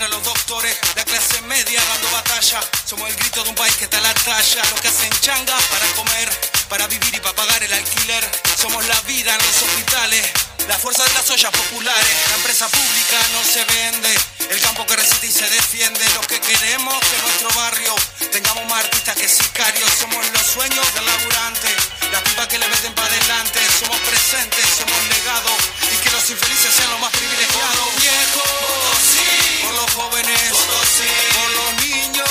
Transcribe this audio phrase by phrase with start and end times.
[0.00, 3.84] Maestra, los doctores, la clase media dando batalla, somos el grito de un país que
[3.84, 6.28] está a la talla, los que hacen changa para comer,
[6.68, 8.24] para vivir y para pagar el alquiler,
[8.56, 10.24] somos la vida en los hospitales.
[10.68, 14.14] La fuerza de las ollas populares, la empresa pública no se vende,
[14.50, 17.94] el campo que resiste y se defiende, lo que queremos que nuestro barrio
[18.30, 21.74] tengamos más artistas que sicarios, somos los sueños del laburante,
[22.12, 25.58] las pipas que le meten para adelante, somos presentes, somos legados
[25.92, 27.90] y que los infelices sean los más privilegiados.
[29.70, 30.66] Por los jóvenes,
[31.32, 32.28] por los niños,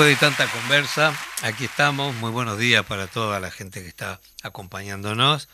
[0.00, 2.14] Después de tanta conversa, aquí estamos.
[2.14, 5.50] Muy buenos días para toda la gente que está acompañándonos.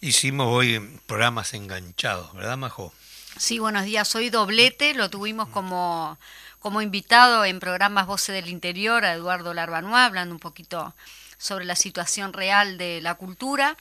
[0.00, 2.94] Hicimos hoy programas enganchados, ¿verdad, Majo?
[3.36, 4.14] Sí, buenos días.
[4.14, 6.20] Hoy doblete, lo tuvimos como,
[6.60, 10.94] como invitado en programas Voces del Interior a Eduardo Larbanois, hablando un poquito
[11.36, 13.76] sobre la situación real de la cultura,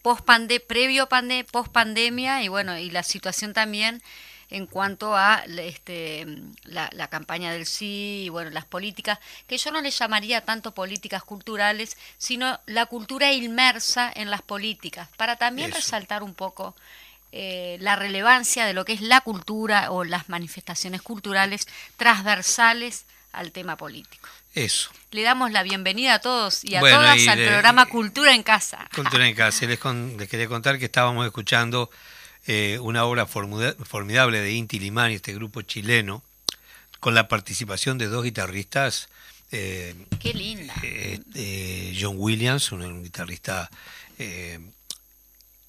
[0.00, 4.02] post -pande, previo pande, post pandemia y bueno, y la situación también
[4.52, 6.26] en cuanto a este,
[6.64, 10.72] la, la, campaña del sí y bueno, las políticas, que yo no le llamaría tanto
[10.72, 16.76] políticas culturales, sino la cultura inmersa en las políticas, para también resaltar un poco
[17.32, 21.66] eh, la relevancia de lo que es la cultura o las manifestaciones culturales
[21.96, 24.28] transversales al tema político.
[24.54, 24.90] Eso.
[25.12, 28.86] Le damos la bienvenida a todos y a todas al programa Cultura en Casa.
[28.94, 29.64] Cultura en Casa.
[29.64, 31.90] Les, les quería contar que estábamos escuchando
[32.46, 36.22] eh, una obra formidable de Inti Limani, este grupo chileno,
[36.98, 39.08] con la participación de dos guitarristas.
[39.52, 40.74] Eh, Qué linda.
[40.82, 43.70] Eh, John Williams, un, guitarrista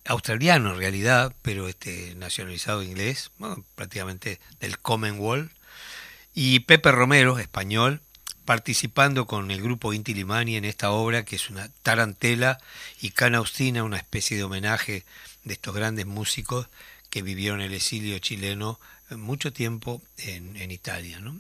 [0.06, 3.32] australiano en realidad, pero este nacionalizado inglés,
[3.76, 5.52] prácticamente del Commonwealth,
[6.36, 8.02] y Pepe Romero, español,
[8.46, 12.60] participando con el grupo Inti Limani en esta obra que es una tarantela
[13.02, 15.06] y canaustina, una especie de homenaje
[15.44, 16.68] de estos grandes músicos
[17.10, 18.80] que vivieron el exilio chileno
[19.12, 21.20] mucho tiempo en, en Italia.
[21.20, 21.40] ¿no?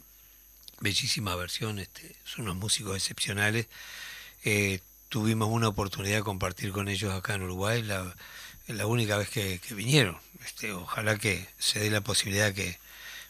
[0.79, 3.67] Bellísima versión, este, son unos músicos excepcionales.
[4.43, 4.79] Eh,
[5.09, 8.15] tuvimos una oportunidad de compartir con ellos acá en Uruguay la,
[8.67, 10.17] la única vez que, vinieron.
[10.45, 12.77] Este, ojalá que se dé la posibilidad que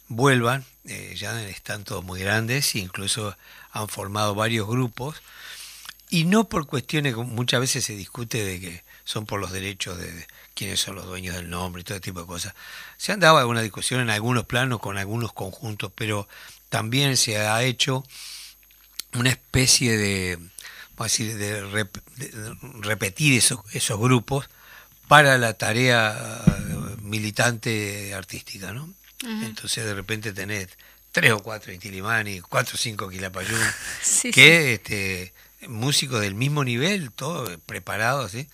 [0.08, 0.66] vuelvan.
[0.86, 3.36] Eh, ya están todos muy grandes incluso
[3.72, 5.22] han formado varios grupos.
[6.10, 10.28] Y no por cuestiones, muchas veces se discute de que son por los derechos de,
[10.54, 12.54] quiénes son los dueños del nombre y todo tipo de cosas.
[12.98, 16.28] Se han dado alguna discusión en algunos planos con algunos conjuntos, pero
[16.70, 18.04] también se ha hecho
[19.14, 20.40] una especie de,
[21.00, 21.98] decir, de,
[22.82, 24.50] repetir esos, esos grupos
[25.08, 28.90] para la tarea eh, militante artística, ¿no?
[29.24, 30.70] Entonces de repente tenés
[31.12, 33.60] tres o cuatro Intilimani, cuatro o cinco Quilapayún,
[34.34, 35.34] que este
[35.68, 38.48] músicos del mismo nivel, todos preparados, ¿sí?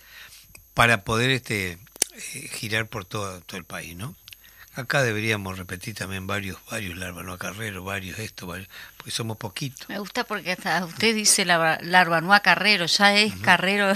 [0.74, 4.14] para poder este eh, girar por todo, todo el país, ¿no?
[4.76, 9.88] Acá deberíamos repetir también varios, varios Larvanoa Carrero, varios esto, varios, porque somos poquitos.
[9.88, 13.92] Me gusta porque hasta usted dice Larvanoa Carrero, ya es Carrero,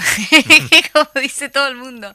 [0.93, 2.13] como dice todo el mundo.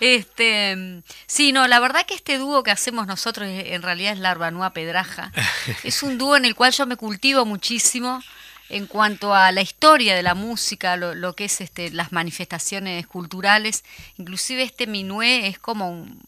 [0.00, 4.72] Este, sí, no, la verdad que este dúo que hacemos nosotros en realidad es Larvanoa
[4.72, 5.30] Pedraja.
[5.84, 8.22] es un dúo en el cual yo me cultivo muchísimo
[8.70, 13.06] en cuanto a la historia de la música, lo, lo que es este, las manifestaciones
[13.06, 13.84] culturales.
[14.16, 16.22] Inclusive este minué es como un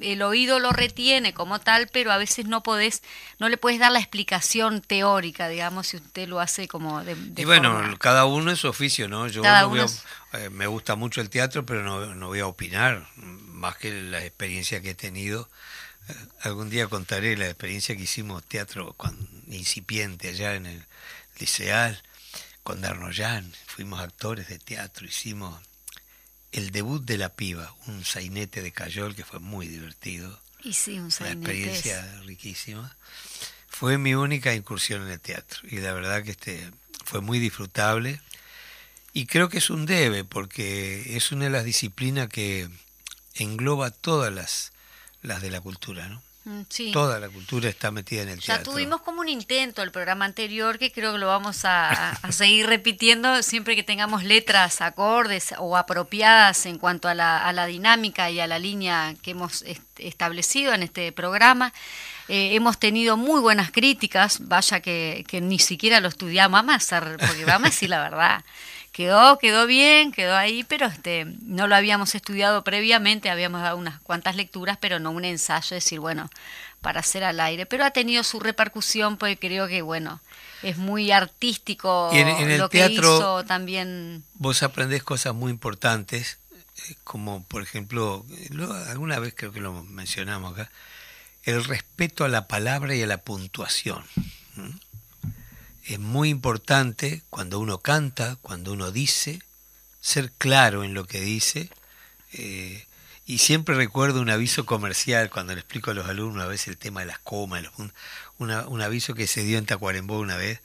[0.00, 3.02] el oído lo retiene como tal, pero a veces no podés,
[3.38, 7.44] no le puedes dar la explicación teórica, digamos, si usted lo hace como de, Y
[7.44, 9.28] bueno, cada uno es su oficio, ¿no?
[9.28, 13.92] Yo eh, me gusta mucho el teatro, pero no, no, voy a opinar, más que
[14.02, 15.48] la experiencia que he tenido.
[16.08, 20.86] Eh, algún día contaré la experiencia que hicimos teatro cuando, incipiente allá en el
[21.38, 22.02] liceal,
[22.62, 25.60] con Darnoyan, fuimos actores de teatro, hicimos
[26.52, 30.40] el debut de la piba, un sainete de Cayol que fue muy divertido.
[30.62, 32.96] Y sí, un Una experiencia riquísima.
[33.68, 36.70] Fue mi única incursión en el teatro y la verdad que este
[37.04, 38.20] fue muy disfrutable
[39.12, 42.68] y creo que es un debe porque es una de las disciplinas que
[43.34, 44.72] engloba todas las,
[45.22, 46.22] las de la cultura, ¿no?
[46.44, 48.64] Mm, Toda la cultura está metida en el teatro.
[48.64, 52.66] Ya tuvimos como un intento el programa anterior que creo que lo vamos a, seguir
[52.66, 58.28] repitiendo siempre que tengamos letras acordes o apropiadas en cuanto a la, a la dinámica
[58.30, 59.64] y a la línea que hemos
[59.98, 61.72] establecido en este programa.
[62.28, 66.76] Eh, hemos tenido muy buenas críticas, vaya que, que ni siquiera lo estudiamos, vamos a
[66.76, 68.44] hacer, porque vamos a decir la verdad
[68.92, 74.00] quedó, quedó bien, quedó ahí, pero este, no lo habíamos estudiado previamente, habíamos dado unas
[74.00, 76.30] cuantas lecturas, pero no un ensayo, decir, bueno,
[76.82, 77.66] para hacer al aire.
[77.66, 80.20] Pero ha tenido su repercusión, porque creo que, bueno,
[80.62, 84.22] es muy artístico en, lo que hizo también.
[84.34, 86.38] Vos aprendés cosas muy importantes,
[86.88, 88.26] eh, como por ejemplo,
[88.88, 90.70] alguna vez creo que lo mencionamos acá,
[91.44, 94.04] el respeto a la palabra y a la puntuación
[95.84, 99.40] es muy importante cuando uno canta, cuando uno dice,
[100.00, 101.70] ser claro en lo que dice.
[102.32, 102.86] Eh,
[103.24, 106.76] y siempre recuerdo un aviso comercial cuando le explico a los alumnos a veces el
[106.76, 107.92] tema de las comas, un,
[108.38, 110.60] un aviso que se dio en Tacuarembó una vez,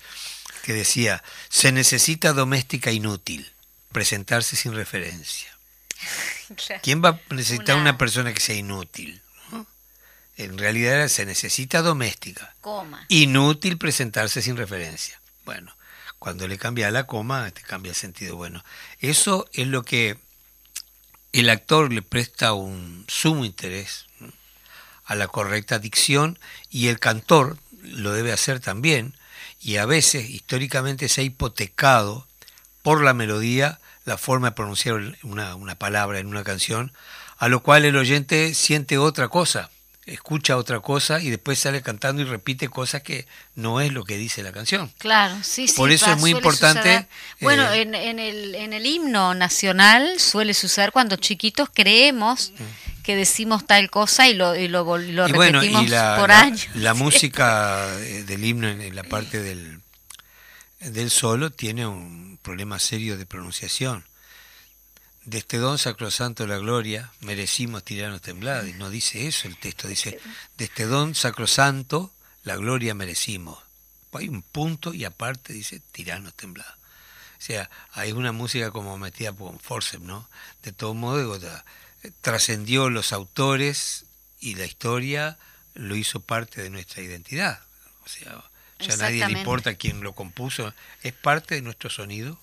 [0.64, 3.52] que decía, se necesita doméstica inútil,
[3.92, 5.56] presentarse sin referencia.
[6.84, 7.92] ¿Quién va a necesitar una...
[7.92, 9.22] una persona que sea inútil?
[10.38, 12.56] En realidad se necesita doméstica.
[12.62, 13.04] Coma.
[13.10, 15.20] Inútil presentarse sin referencia.
[15.46, 15.76] Bueno,
[16.20, 18.36] cuando le cambia la coma, te cambia el sentido.
[18.36, 18.64] Bueno,
[19.00, 20.18] eso es lo que
[21.34, 24.06] el actor le presta un sumo interés
[25.06, 26.38] a la correcta dicción
[26.70, 29.16] y el cantor lo debe hacer también
[29.60, 32.28] y a veces históricamente se ha hipotecado
[32.84, 36.94] por la melodía la forma de pronunciar una, una palabra en una canción,
[37.38, 39.70] a lo cual el oyente siente otra cosa
[40.08, 44.18] escucha otra cosa y después sale cantando y repite cosas que no es lo que
[44.18, 44.92] dice la canción.
[44.98, 45.76] Claro, sí, sí.
[45.76, 47.08] Por eso es muy importante.
[47.42, 53.04] Bueno, eh, en, en, el, en el himno nacional suele suceder cuando chiquitos creemos mm.
[53.04, 55.86] que decimos tal cosa y lo, y lo, lo repetimos
[56.18, 56.68] por años.
[56.74, 59.82] La, música eh, del himno en la parte del,
[60.80, 64.07] del solo tiene un problema serio de pronunciación
[65.28, 68.70] de este don sacrosanto de la gloria merecimos tirarnos temblados.
[68.70, 70.20] Y no dice eso el texto, dice,
[70.58, 73.60] de este don sacrosanto la gloria merecimos.
[74.14, 76.74] Hay un punto y aparte dice tirarnos temblados.
[76.74, 80.28] O sea, hay una música como metida por forceps, ¿no?
[80.64, 81.38] De todo modo,
[82.22, 84.06] trascendió los autores
[84.40, 85.38] y la historia
[85.74, 87.62] lo hizo parte de nuestra identidad.
[88.06, 88.44] O sea,
[88.80, 92.40] ya a nadie le importa quién lo compuso, es parte de nuestro sonido.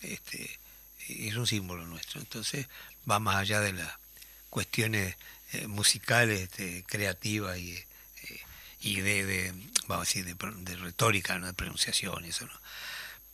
[0.00, 0.58] Este,
[1.08, 2.20] es un símbolo nuestro.
[2.20, 2.66] Entonces
[3.10, 3.90] va más allá de las
[4.50, 5.16] cuestiones
[5.52, 7.86] eh, musicales, este, creativas y, eh,
[8.80, 9.54] y de,
[9.86, 11.46] vamos a decir, de, retórica, ¿no?
[11.46, 12.60] de pronunciación, eso no.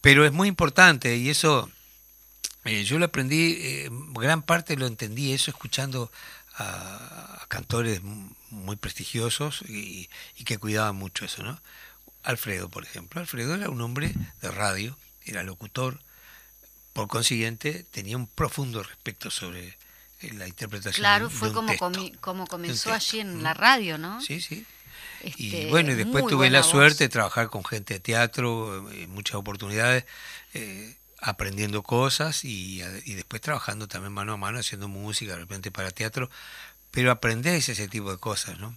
[0.01, 1.71] Pero es muy importante y eso
[2.65, 6.11] eh, yo lo aprendí, gran parte lo entendí eso escuchando
[6.57, 8.03] a, cantores
[8.51, 11.61] muy prestigiosos y, y, que cuidaban mucho eso, ¿no?
[12.23, 13.21] Alfredo, por ejemplo.
[13.21, 16.01] Alfredo era un hombre de radio, era locutor,
[16.95, 19.77] por consiguiente, tenía un profundo respeto sobre
[20.21, 20.95] eh, la interpretación.
[20.95, 24.23] Claro, de, fue un como, texto, como comenzó allí en la radio, ¿no?
[24.23, 24.65] Sí, sí.
[25.23, 26.71] y Este, bueno, y después tuve la voz.
[26.71, 30.05] suerte de trabajar con gente de teatro, eh, muchas oportunidades,
[30.55, 35.73] eh, aprendiendo cosas y, y después trabajando también mano a mano, haciendo música, de repente
[35.73, 36.31] para teatro,
[36.93, 38.77] pero aprendés ese tipo de cosas, ¿no?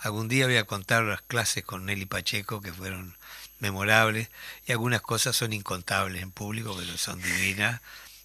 [0.00, 3.16] Algún día voy a contar las clases con Nelly Pacheco que fueron
[3.60, 4.28] memorables
[4.66, 7.80] y algunas cosas son incontables en público, pero son divinas.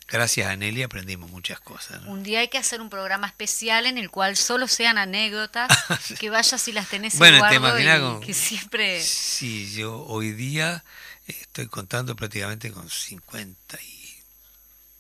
[0.07, 2.01] Gracias a Nelly aprendimos muchas cosas.
[2.03, 2.11] ¿no?
[2.11, 5.69] Un día hay que hacer un programa especial en el cual solo sean anécdotas,
[6.19, 9.01] que vayas y las tenés Bueno, en te guardo y imaginas con- que siempre...
[9.01, 10.83] Sí, yo hoy día
[11.25, 14.13] estoy contando prácticamente con 50 y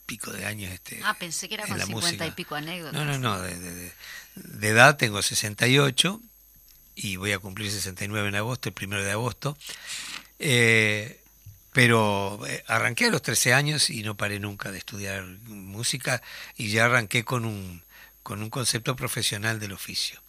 [0.05, 0.71] pico de años.
[0.71, 2.35] Este, Ah, pensé que era con la 50 y música.
[2.35, 2.93] pico anécdotas.
[2.93, 3.93] No, no, no, de, de- de-
[4.35, 6.19] de edad tengo 68
[6.95, 9.57] y voy a cumplir 69 en agosto, el primero de agosto.
[10.39, 11.19] Eh,
[11.71, 16.21] pero eh, arranqué a los 13 años y no paré nunca de estudiar música
[16.55, 17.83] y ya arranqué con un,
[18.21, 20.21] con un concepto profesional del oficio.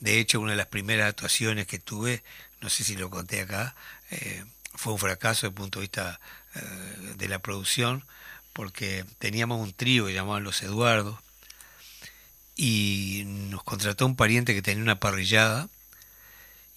[0.00, 2.24] De hecho, una de las primeras actuaciones que tuve,
[2.60, 3.76] no sé si lo conté acá,
[4.10, 4.44] eh,
[4.74, 6.20] fue un fracaso desde el punto de vista
[7.16, 8.04] de la producción,
[8.52, 11.18] porque teníamos un trío que llamaban Los Eduardos,
[12.56, 15.68] y nos contrató un pariente que tenía una parrillada,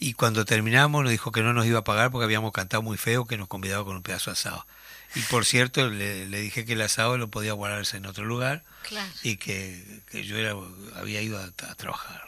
[0.05, 2.95] y cuando terminamos nos dijo que no nos iba a pagar porque habíamos cantado muy
[2.95, 4.67] feo, que nos convidaba con un pedazo de asado.
[5.15, 8.63] Y por cierto, le, le dije que el asado lo podía guardarse en otro lugar
[8.83, 10.53] Claro, y que, que yo era,
[10.95, 12.21] había ido a, a trabajar.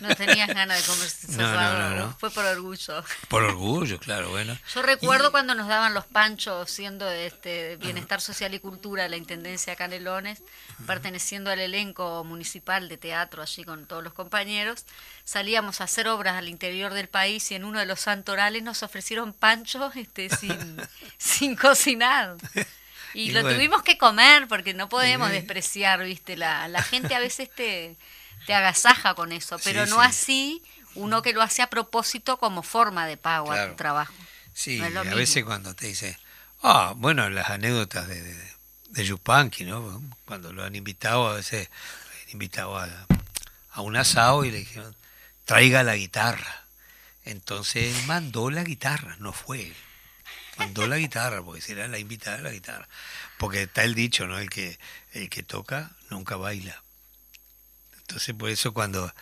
[0.00, 1.10] No tenías ganas de comer
[1.96, 3.04] No, fue por orgullo.
[3.28, 4.56] Por orgullo, claro, bueno.
[4.74, 9.72] Yo recuerdo cuando nos daban los panchos siendo este Bienestar Social y Cultura, la Intendencia
[9.72, 10.42] de Canelones,
[10.86, 14.84] perteneciendo al elenco municipal de teatro allí con todos los compañeros,
[15.24, 18.82] salíamos a hacer obras al interior del país y en uno de los santorales nos
[18.82, 20.76] ofrecieron panchos este, sin,
[21.18, 22.36] sin cocinar.
[23.12, 23.56] Y, Y lo bueno.
[23.56, 26.36] tuvimos que comer porque no podemos despreciar, ¿viste?
[26.36, 27.96] La, la gente a veces te,
[28.46, 30.06] te agasaja con eso, pero Sí, no sí.
[30.06, 30.62] así
[30.94, 34.14] uno que lo hace a propósito como forma de pago a tu trabajo.
[34.52, 36.16] Sí, No a veces cuando te dice,
[36.62, 38.52] ah, bueno, las anécdotas de, de,
[38.90, 40.00] de Yupanqui, ¿no?
[40.24, 41.68] Cuando lo han invitado, a veces
[42.26, 42.88] han invitado a,
[43.72, 44.94] a un asado y le dijeron,
[45.44, 46.62] traiga la guitarra.
[47.24, 49.76] Entonces él mandó la guitarra, no fue él.
[50.58, 52.86] Mandó la guitarra, porque será la invitada a la guitarra.
[53.38, 54.38] Porque está el dicho, ¿no?
[54.38, 54.78] El que,
[55.12, 56.80] el que toca nunca baila.
[58.06, 59.12] Entonces por eso cuando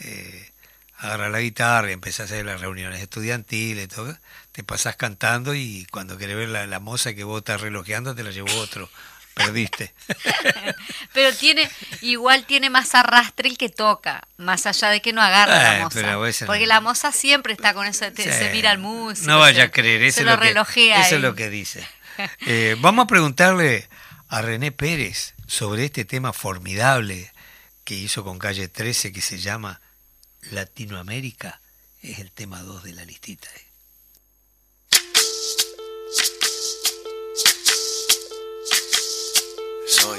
[0.00, 0.50] eh,
[0.98, 4.16] agarras la guitarra y empezás a hacer las reuniones estudiantiles, todo,
[4.52, 8.22] te pasás cantando y cuando querés ver la, la moza que vos estás relojeando te
[8.22, 8.88] la llevó otro.
[9.34, 9.94] Perdiste.
[11.14, 11.66] Pero tiene,
[12.02, 15.76] igual tiene más arrastre el que toca, más allá de que no agarra Eh, la
[15.76, 15.84] a
[16.18, 16.46] moza.
[16.46, 16.66] Porque no.
[16.66, 18.30] la moza siempre está con eso, te- Sí.
[18.30, 19.26] se mira al músico.
[19.30, 21.06] No vaya se- a creer, eso, se es, lo lo que, relojea.
[21.06, 21.86] eso es lo que dice.
[22.46, 23.88] Eh, vamos a preguntarle
[24.28, 27.32] a René Pérez sobre este tema formidable
[27.84, 29.80] que hizo con Calle 13 que se llama
[30.50, 31.60] Latinoamérica
[32.02, 33.48] es el tema 2 de la listita.
[33.48, 33.66] ¿eh?
[39.88, 40.18] Soy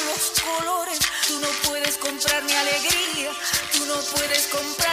[0.00, 3.32] los colores, tú no puedes comprar mi alegría,
[3.72, 4.91] tú no puedes comprar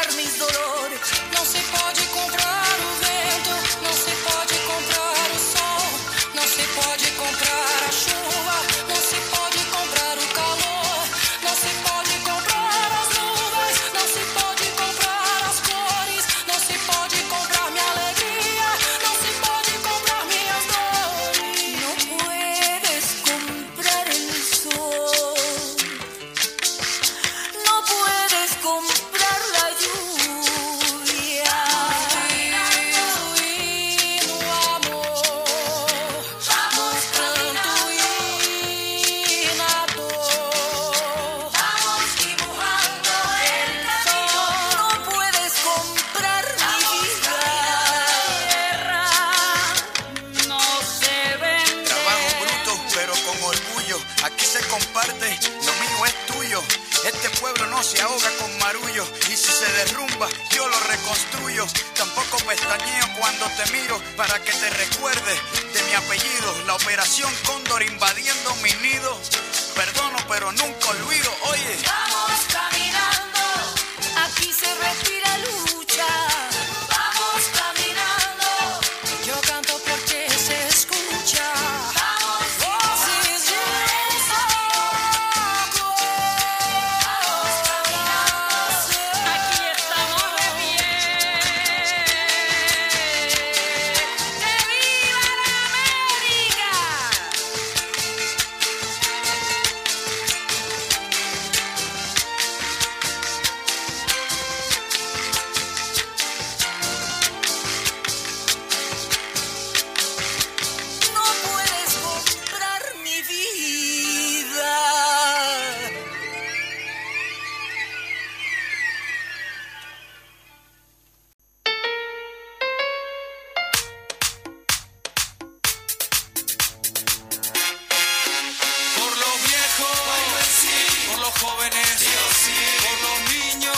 [132.85, 133.77] Por los niños,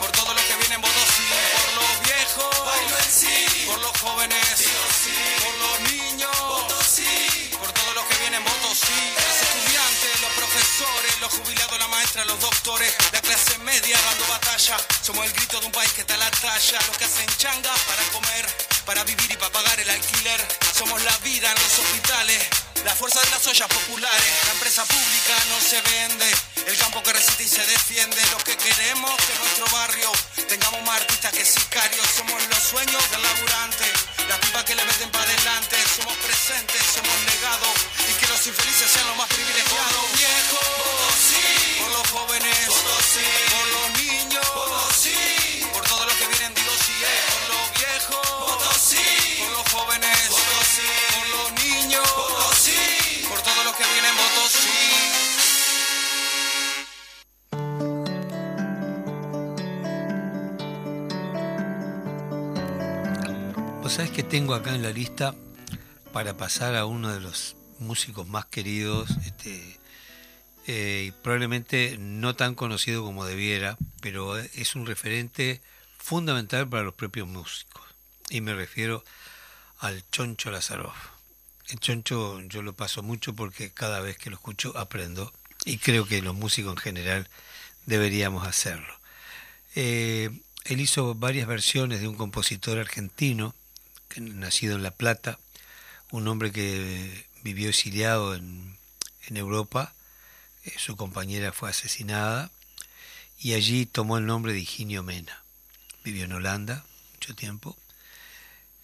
[0.00, 1.54] por todo lo que viene en Potosí, eh.
[1.56, 4.64] por los viejos, bailo en sí, por los jóvenes, sí
[5.04, 11.20] sí, por los niños, Potosí, por todo lo que viene en los estudiantes, los profesores,
[11.20, 15.66] los jubilados, la maestra, los doctores, la clase media dando batalla, somos el grito de
[15.66, 18.46] un país que está a la talla, los que hacen changa para comer,
[18.84, 22.65] para vivir y para pagar el alquiler, somos la vida en los hospitales.
[22.84, 26.30] La fuerza de las ollas populares, la empresa pública no se vende,
[26.66, 30.10] el campo que resiste y se defiende, lo que queremos que nuestro barrio
[30.48, 33.92] tengamos más artistas que sicarios, somos los sueños del laburante,
[34.28, 37.74] las pipas que le meten para adelante, somos presentes, somos legados.
[38.08, 39.86] Y que los infelices sean los más privilegiados.
[39.86, 40.66] Por los viejos,
[41.78, 44.05] por los jóvenes, por los niños,
[63.96, 65.34] Vos sabés que tengo acá en la lista
[66.12, 69.78] para pasar a uno de los músicos más queridos, este,
[70.66, 75.62] eh, probablemente no tan conocido como debiera, pero es un referente
[75.96, 77.82] fundamental para los propios músicos.
[78.28, 79.02] Y me refiero
[79.78, 80.92] al Choncho Lazarov.
[81.68, 85.32] El Choncho yo lo paso mucho porque cada vez que lo escucho aprendo
[85.64, 87.28] y creo que los músicos en general
[87.86, 88.92] deberíamos hacerlo.
[89.74, 93.54] Eh, él hizo varias versiones de un compositor argentino,
[94.20, 95.38] nacido en La Plata,
[96.10, 98.76] un hombre que vivió exiliado en,
[99.28, 99.94] en Europa,
[100.64, 102.50] eh, su compañera fue asesinada
[103.38, 105.42] y allí tomó el nombre de Higinio Mena.
[106.04, 107.76] Vivió en Holanda mucho tiempo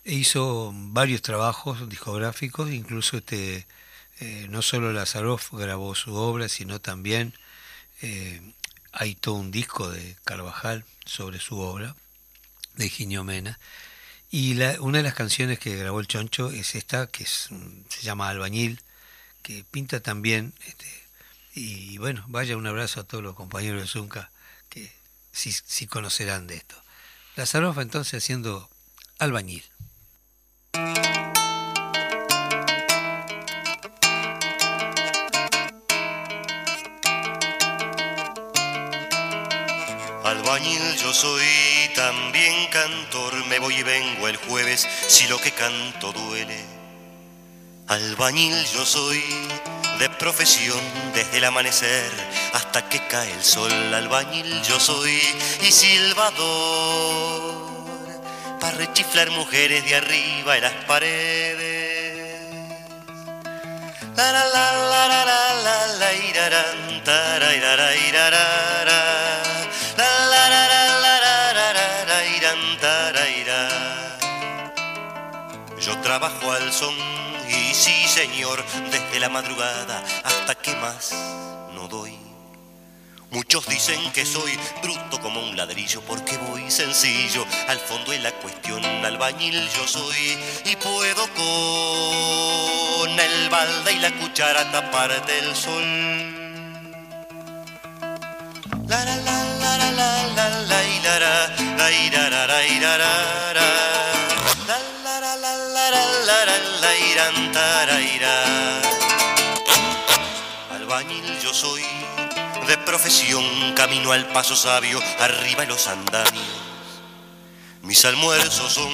[0.04, 3.66] e hizo varios trabajos discográficos, incluso este,
[4.20, 7.34] eh, no solo Lazaroff grabó su obra, sino también
[8.00, 8.40] eh,
[8.92, 11.94] hay todo un disco de Carvajal sobre su obra,
[12.74, 13.58] de Higinio Mena.
[14.34, 17.50] Y la- una de las canciones que grabó el Choncho es esta, que se
[18.00, 18.80] llama Albañil,
[19.42, 20.54] que pinta también.
[20.66, 20.86] Este,
[21.54, 24.30] y bueno, vaya un abrazo a todos los compañeros de Zunca
[24.70, 24.90] que
[25.32, 26.82] sí, conocerán de esto.
[27.36, 28.70] Lazaroff entonces haciendo
[29.18, 29.64] Albañil.
[40.52, 41.48] Albañil yo soy,
[41.94, 46.62] también cantor, me voy y vengo el jueves si lo que canto duele.
[47.88, 49.24] Albañil yo soy,
[49.98, 50.78] de profesión
[51.14, 52.12] desde el amanecer
[52.52, 53.72] hasta que cae el sol.
[53.94, 55.18] Albañil yo soy
[55.62, 56.34] y silbador,
[58.60, 62.42] para rechiflar mujeres de arriba en las paredes.
[64.16, 65.24] La la la la la
[65.64, 65.86] la
[68.84, 69.31] la
[75.84, 76.94] Yo trabajo al son
[77.48, 81.12] y sí señor, desde la madrugada hasta que más
[81.74, 82.16] no doy.
[83.32, 88.30] Muchos dicen que soy bruto como un ladrillo porque voy sencillo al fondo de la
[88.30, 88.84] cuestión.
[88.84, 95.82] Albañil yo soy y puedo con el balde y la cuchara taparte el sol.
[98.86, 100.48] La la la la la la la
[101.18, 101.62] la.
[103.52, 103.71] La
[110.70, 111.82] Albañil yo soy,
[112.66, 113.44] de profesión
[113.74, 116.46] camino al paso sabio, arriba en los andamios.
[117.82, 118.90] Mis almuerzos son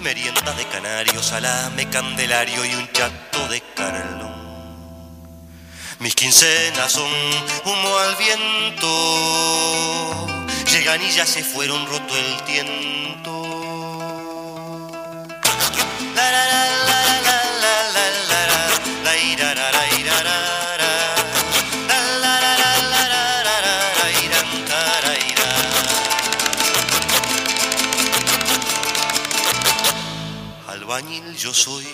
[0.00, 4.32] merienda de canarios, salame, candelario y un chato de carlón.
[5.98, 7.10] Mis quincenas son
[7.64, 8.86] humo al viento,
[10.72, 13.42] llegan y ya se fueron roto el tiento.
[16.14, 16.68] La la la
[30.98, 31.86] Albañil yo soy,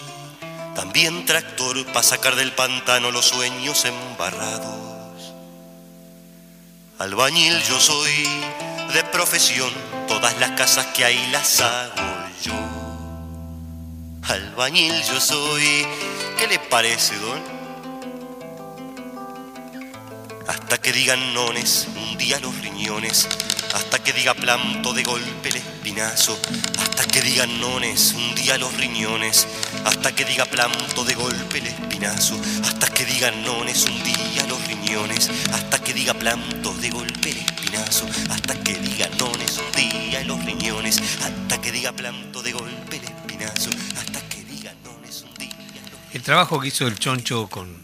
[0.75, 5.35] también tractor para sacar del pantano los sueños embarrados.
[6.99, 8.29] Albañil yo soy,
[8.95, 9.71] de profesión,
[10.09, 12.14] todas las casas que hay las hago.
[14.29, 15.87] Albañil yo soy,
[16.39, 17.43] ¿qué le parece, don?
[20.49, 23.29] Hasta que digan nones, un día los riñones,
[23.75, 26.39] hasta que diga planto de golpe el espinazo,
[26.79, 29.47] hasta que digan nones, un día los riñones,
[29.85, 34.67] hasta que diga planto de golpe el espinazo, hasta que digan nones, un día los
[34.67, 40.25] riñones, hasta que diga planto de golpe el espinazo, hasta que diga nones, un día
[40.25, 44.45] los riñones, hasta que diga planto de golpe el espinazo, hasta que
[44.85, 45.25] los
[46.13, 47.83] El trabajo que hizo el Choncho con,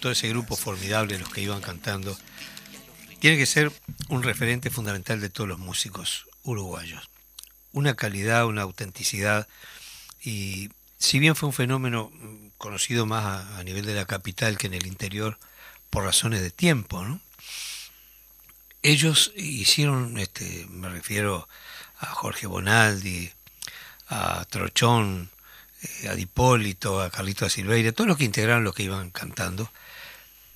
[0.00, 2.16] todo ese grupo formidable, los que iban cantando,
[3.20, 3.72] tiene que ser
[4.08, 7.08] un referente fundamental de todos los músicos uruguayos.
[7.72, 9.48] Una calidad, una autenticidad
[10.22, 14.66] y si bien fue un fenómeno mm, conocido más a, nivel de la capital que
[14.66, 15.38] en el interior
[15.90, 17.20] por razones de tiempo, ¿no?
[18.82, 21.48] ellos hicieron, este, me refiero
[21.98, 23.32] a Jorge Bonaldi,
[24.08, 25.30] a Trochón,
[25.82, 29.70] eh, a Dipólito, a Carlito Silveira, todos los que integraron los que iban cantando,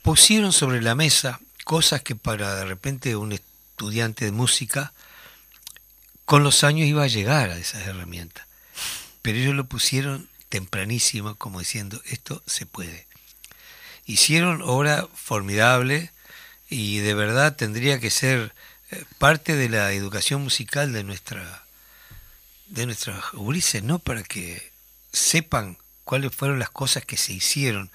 [0.02, 4.92] pusieron sobre la mesa cosas que para de repente un estudiante de música
[6.24, 8.46] con los años iba a llegar a esas herramientas.
[9.22, 13.06] Pero ellos lo pusieron tempranísimo como diciendo, esto se puede.
[14.06, 16.10] Hicieron obra formidable,
[16.68, 18.54] y de verdad tendría que ser
[18.90, 21.64] eh, parte de la educación musical de nuestra
[22.68, 23.98] de nuestras gurises, ¿no?
[23.98, 24.72] Para que
[25.12, 27.90] sepan cuáles fueron las cosas que se hicieron.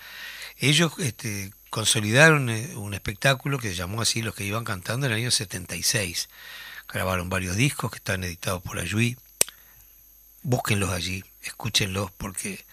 [0.58, 5.14] Ellos este, consolidaron eh, un espectáculo que se llamó así Los que iban cantando en
[5.14, 6.30] el año 76.
[6.92, 9.18] Grabaron varios discos que están editados por Ayui.
[10.42, 12.66] Búsquenlos allí, escúchenlos porque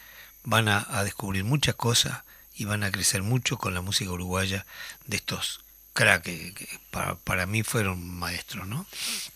[0.43, 4.67] van a descubrir muchas cosas y van a crecer mucho con la música uruguaya
[5.07, 5.61] de estos
[5.92, 8.87] crack que, que para, para, mí fueron maestros, ¿no?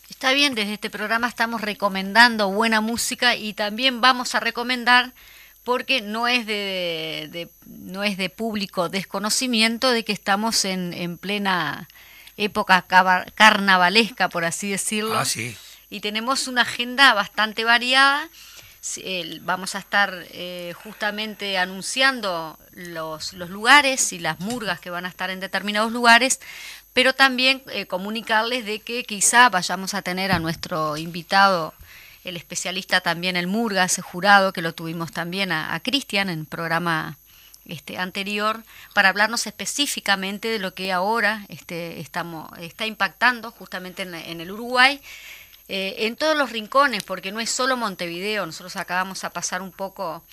[0.09, 5.13] Está bien, desde este programa estamos recomendando buena música y también vamos a recomendar
[5.63, 11.17] porque no es de, de no es de público desconocimiento de que estamos en, en
[11.17, 11.89] plena
[12.37, 12.85] época
[13.35, 15.17] carnavalesca, por así decirlo.
[15.17, 15.55] Ah, sí.
[15.89, 18.29] Y tenemos una agenda bastante variada.
[19.41, 25.09] Vamos a estar eh, justamente anunciando los, los, lugares y las murgas que van a
[25.09, 26.39] estar en determinados lugares,
[26.93, 31.73] pero también eh, comunicarles de que quizá vayamos a tener a nuestro invitado,
[32.23, 36.41] el especialista también el murga, ese jurado que lo tuvimos también a, a Cristian en
[36.41, 37.17] el programa
[37.65, 44.13] este, anterior, para hablarnos específicamente de lo que ahora este, estamos, está impactando justamente en,
[44.13, 45.01] en el Uruguay
[45.67, 49.71] eh, en todos los rincones, porque no es solo Montevideo, nosotros acabamos a pasar un
[49.71, 50.23] poco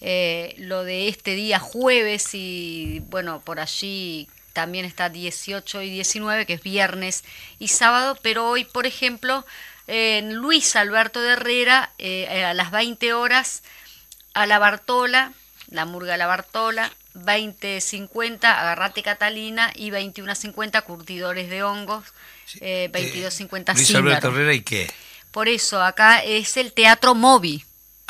[0.00, 6.46] eh, lo de este día jueves y bueno, por allí también está 18 y 19,
[6.46, 7.24] que es viernes
[7.58, 9.46] y sábado, pero hoy, por ejemplo,
[9.86, 13.62] en Luis Alberto de Herrera, eh, a las 20 horas,
[14.34, 15.32] a la Bartola,
[15.68, 22.04] la murga La Bartola, 20.50 Agarrate Catalina y 21.50 Curtidores de Hongos,
[22.60, 24.90] eh, 22.50 Luis Alberto Herrera y qué?
[25.30, 27.64] Por eso, acá es el Teatro Movi.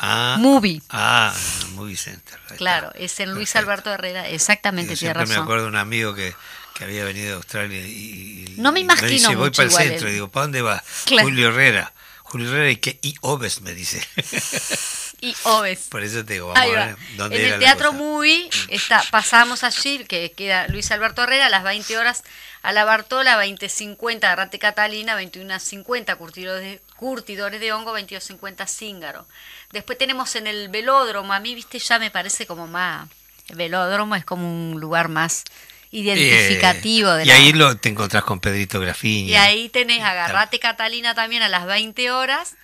[0.05, 0.81] Ah, Movie.
[0.89, 1.33] Ah,
[1.75, 2.37] Movie Center.
[2.57, 3.71] Claro, es en Luis Perfecto.
[3.71, 5.35] Alberto Herrera, exactamente, tiene razón.
[5.35, 6.35] me acuerdo de un amigo que,
[6.75, 10.07] que había venido de Australia y, no me imagino me dice, voy para el centro,
[10.07, 10.11] él.
[10.11, 10.83] y digo, ¿para dónde va?
[11.05, 11.29] Claro.
[11.29, 11.93] Julio Herrera.
[12.23, 14.05] Julio Herrera y qué, y Oves me dice.
[15.23, 15.87] y Oves.
[15.89, 17.93] Por eso te digo, vamos Ahí a ver dónde En era el Teatro.
[17.93, 22.23] Movie está, pasamos allí, que queda Luis Alberto Herrera, a las 20 horas
[22.61, 29.25] a la Bartola, 20.50 Arrate Catalina, 21.50 Curtidores de, Curtidores de Hongo, 22.50 Cíngaro.
[29.71, 33.07] Después tenemos en el velódromo, a mí, viste, ya me parece como más...
[33.47, 35.45] El velódromo es como un lugar más
[35.91, 37.35] identificativo de Eh, y la...
[37.35, 39.29] ahí lo, te encontrás con Pedrito Grafiña.
[39.29, 42.55] Y ahí tenés Agarrate Catalina también a las 20 horas.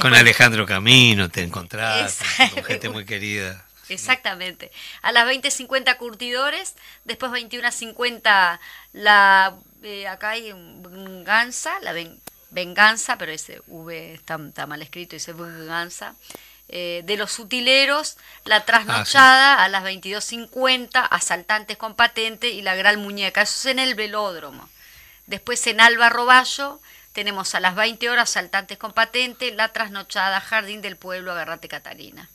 [0.00, 2.18] Con Alejandro Camino te encontrás,
[2.54, 3.64] con gente muy querida.
[3.88, 4.72] Exactamente.
[5.02, 8.58] A las 20.50 curtidores, después 21.50
[8.92, 9.54] la...
[9.82, 12.20] eh, acá hay venganza, la ven-
[12.50, 16.14] venganza, pero ese V está, está mal escrito, dice venganza.
[16.68, 22.98] Eh, de los utileros, la trasnochada a las 22.50, asaltantes con patente y la gran
[23.00, 23.42] muñeca.
[23.42, 24.68] Eso es en el velódromo.
[25.26, 26.80] Después en Alba Roballo
[27.16, 32.28] tenemos a las 20 horas asaltantes con patente, la trasnochada, Jardín del Pueblo, Agarrate Catalina.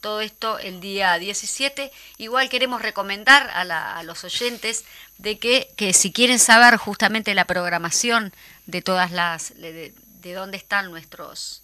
[0.00, 1.92] Todo esto el día 17.
[2.16, 4.84] Igual queremos recomendar a, la- a los oyentes
[5.18, 8.32] de que, que si quieren saber justamente la programación
[8.64, 11.62] de todas las, de, de dónde están nuestros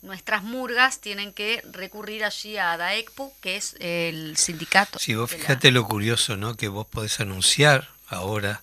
[0.00, 4.98] nuestras murgas, tienen que recurrir allí a DAECPU, que es el sindicato.
[4.98, 6.56] Si vos la- fíjate lo curioso, ¿no?
[6.56, 8.62] Que vos podés anunciar ahora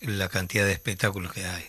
[0.00, 1.66] la cantidad de espectáculos que hay.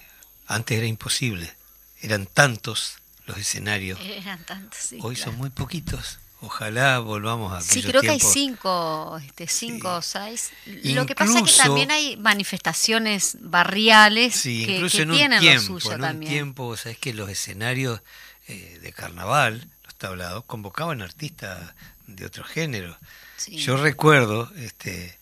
[0.50, 1.54] Antes era imposible.
[2.02, 4.00] Eran tantos los escenarios.
[4.02, 5.32] Eran tantos, sí, Hoy claro.
[5.32, 6.20] son muy poquitos.
[6.42, 10.18] Ojalá volvamos a Sí, creo que hay cinco, este, cinco Sí.
[10.18, 10.50] o seis.
[10.86, 15.18] Lo que pasa es que también hay manifestaciones barriales Sí, que, incluso que en un
[15.18, 16.32] tienen tiempo, lo suyo en un también.
[16.32, 18.02] tiempo, sabes que los escenarios
[18.48, 21.74] eh, de carnaval, los tablados, convocaban artistas
[22.08, 22.98] de otro género.
[23.38, 23.58] Sí.
[23.58, 25.20] Yo recuerdo, este,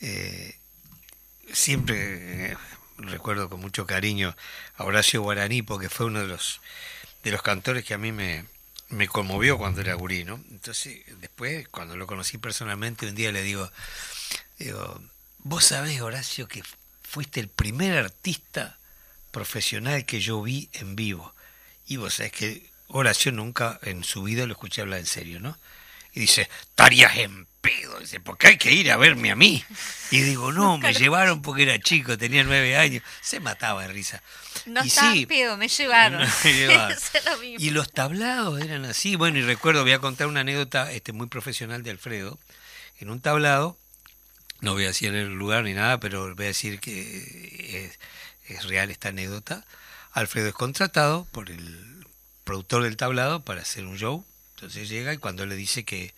[0.00, 0.58] eh,
[1.52, 2.56] siempre eh,
[2.98, 4.36] recuerdo con mucho cariño
[4.76, 6.60] a Horacio Guaraní, porque fue uno de los
[7.22, 8.44] de los cantores que a mí me,
[8.88, 10.20] me conmovió cuando era gurí.
[10.20, 13.70] Entonces, después, cuando lo conocí personalmente, un día le digo,
[14.58, 15.00] digo,
[15.38, 16.62] vos sabés, Horacio, que
[17.02, 18.78] fuiste el primer artista
[19.32, 21.34] profesional que yo vi en vivo.
[21.86, 25.58] Y vos sabés que Horacio nunca en su vida lo escuché hablar en serio, ¿no?
[26.12, 29.64] Y dice, estarías en pedo, dice, porque hay que ir a verme a mí.
[30.10, 33.02] Y digo, no, me llevaron porque era chico, tenía nueve años.
[33.20, 34.22] Se mataba de risa.
[34.66, 36.20] No Y estaba sí, pedo, me llevaron.
[36.44, 37.42] me lo.
[37.42, 39.16] Y los tablados eran así.
[39.16, 42.38] Bueno, y recuerdo, voy a contar una anécdota este, muy profesional de Alfredo.
[42.98, 43.76] En un tablado,
[44.60, 47.98] no voy a decir el lugar ni nada, pero voy a decir que es,
[48.48, 49.64] es real esta anécdota.
[50.12, 52.06] Alfredo es contratado por el
[52.44, 54.24] productor del tablado para hacer un show.
[54.54, 56.14] Entonces llega y cuando le dice que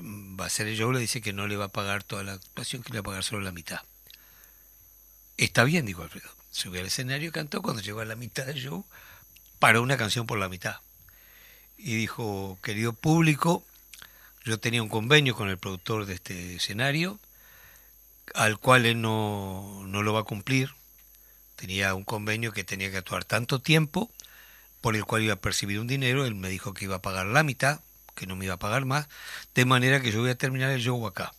[0.00, 2.34] va a hacer el show, le dice que no le va a pagar toda la
[2.34, 3.80] actuación, que le va a pagar solo la mitad.
[5.36, 6.28] Está bien, dijo Alfredo.
[6.50, 7.62] Subió al escenario cantó.
[7.62, 8.84] Cuando llegó a la mitad del show,
[9.58, 10.80] paró una canción por la mitad.
[11.76, 13.64] Y dijo, querido público,
[14.44, 17.20] yo tenía un convenio con el productor de este escenario,
[18.34, 20.74] al cual él no, no lo va a cumplir.
[21.54, 24.10] Tenía un convenio que tenía que actuar tanto tiempo,
[24.80, 26.24] por el cual iba a percibir un dinero.
[26.24, 27.80] Él me dijo que iba a pagar la mitad,
[28.18, 29.08] que no me iba a pagar más,
[29.54, 31.32] de manera que yo voy a terminar el show acá.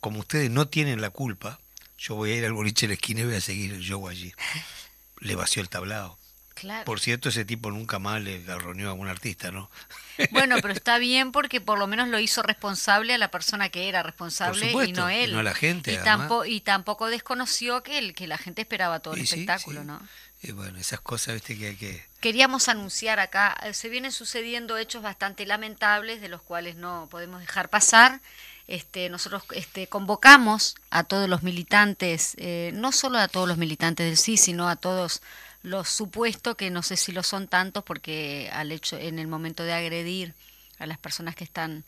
[0.00, 1.58] Como ustedes no tienen la culpa,
[1.98, 4.08] yo voy a ir al boliche de la esquina y voy a seguir el show
[4.08, 4.32] allí.
[5.20, 6.18] Le vació el tablado.
[6.54, 6.84] Claro.
[6.84, 9.70] Por cierto, ese tipo nunca más le garroneó a un artista, ¿no?
[10.30, 13.88] Bueno, pero está bien porque por lo menos lo hizo responsable a la persona que
[13.88, 15.32] era responsable y no y él.
[15.32, 19.00] no a la gente, Y, tampoco, y tampoco desconoció que, el, que la gente esperaba
[19.00, 19.86] todo el Y sí, espectáculo, sí.
[19.86, 20.00] ¿no?
[20.42, 22.04] Y bueno, esas cosas, viste, que hay que...
[22.20, 27.40] Queríamos anunciar acá, eh, se vienen sucediendo hechos bastante lamentables de los cuales no podemos
[27.40, 28.20] dejar pasar.
[28.66, 34.06] Este, nosotros este, convocamos a todos los militantes, eh, no solo a todos los militantes
[34.06, 35.22] del sí, sino a todos
[35.62, 39.62] los supuestos, que no sé si lo son tantos, porque al hecho, en el momento
[39.62, 40.34] de agredir
[40.78, 41.84] a las personas que están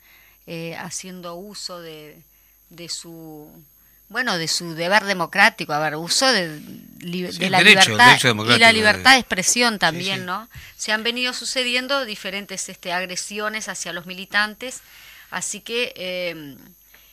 [0.47, 2.23] eh, haciendo uso de,
[2.71, 3.51] de su
[4.15, 6.59] bueno de su deber democrático, a ver, uso de,
[7.01, 10.25] li- Sí, de la derecho, libertad derecho y la de- libertad de expresión también, sí.
[10.25, 10.49] ¿no?
[10.77, 14.81] Se han venido sucediendo diferentes este, agresiones hacia los militantes,
[15.31, 16.57] así que eh,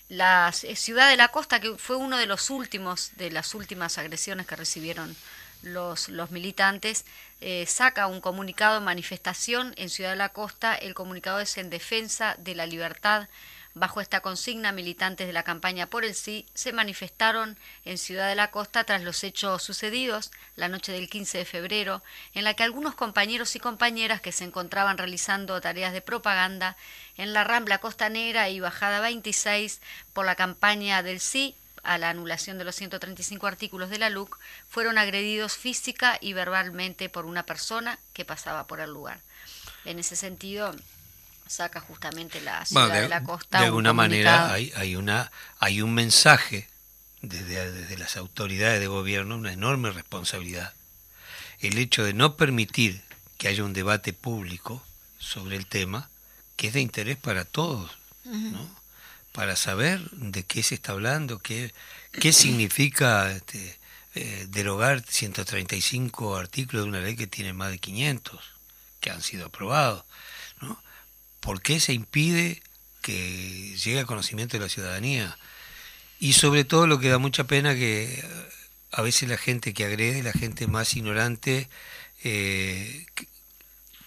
[0.10, 3.98] la c- Ciudad de la Costa, que fue uno de los últimos, de las últimas
[3.98, 5.16] agresiones que recibieron
[5.64, 7.06] los, los militantes,
[7.42, 10.76] eh, saca un comunicado de manifestación en Ciudad de la Costa.
[10.76, 13.28] El comunicado es en defensa de la libertad.
[13.74, 18.36] Bajo esta consigna, militantes de la campaña por el sí se manifestaron en Ciudad de
[18.36, 22.04] la Costa tras los hechos sucedidos la noche del 15 de febrero,
[22.34, 26.76] en la que algunos compañeros y compañeras que se encontraban realizando tareas de propaganda
[27.16, 29.80] en la Rambla Costanera y Bajada 26
[30.12, 34.38] por la campaña del sí a la anulación de los 135 artículos de la LUC,
[34.70, 39.20] fueron agredidos física y verbalmente por una persona que pasaba por el lugar.
[39.86, 40.76] En ese sentido,
[41.52, 43.58] saca justamente la ciudad Bueno, de, la costa.
[43.60, 46.70] de un alguna manera hay, hay, una, hay un mensaje
[47.22, 50.74] desde, desde las autoridades de gobierno, una enorme responsabilidad.
[51.60, 53.04] El hecho de no permitir
[53.38, 54.84] que haya un debate público
[55.20, 56.10] sobre el tema,
[56.56, 57.92] que es de interés para todos,
[58.24, 58.82] ¿no?
[59.32, 61.74] para saber de qué se está hablando, qué,
[62.12, 63.80] qué significa este,
[64.16, 68.40] eh, derogar 135 artículos de una ley que tiene más de 500,
[69.00, 70.06] que han sido aprobados.
[70.62, 70.82] ¿no?
[71.42, 72.62] ¿Por qué se impide
[73.02, 75.38] que llegue al conocimiento de la ciudadanía?
[76.20, 78.24] Y sobre todo lo que da mucha pena que eh,
[78.92, 81.68] a veces la gente que agrede, la gente más ignorante,
[82.24, 83.06] eh,